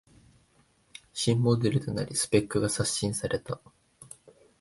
[1.13, 3.61] 新モデルとなりスペックが刷新された